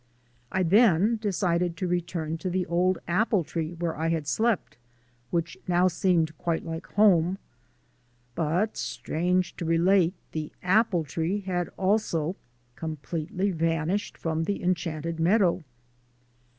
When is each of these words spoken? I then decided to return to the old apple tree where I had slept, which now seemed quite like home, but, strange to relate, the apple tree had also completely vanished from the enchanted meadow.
I 0.51 0.63
then 0.63 1.17
decided 1.21 1.77
to 1.77 1.87
return 1.87 2.39
to 2.39 2.49
the 2.49 2.65
old 2.65 2.97
apple 3.07 3.43
tree 3.43 3.73
where 3.73 3.95
I 3.95 4.07
had 4.09 4.25
slept, 4.25 4.79
which 5.29 5.59
now 5.67 5.87
seemed 5.87 6.35
quite 6.39 6.65
like 6.65 6.87
home, 6.87 7.37
but, 8.33 8.77
strange 8.77 9.55
to 9.57 9.63
relate, 9.65 10.15
the 10.31 10.51
apple 10.63 11.03
tree 11.03 11.41
had 11.41 11.69
also 11.77 12.35
completely 12.75 13.51
vanished 13.51 14.17
from 14.17 14.45
the 14.45 14.63
enchanted 14.63 15.19
meadow. 15.19 15.63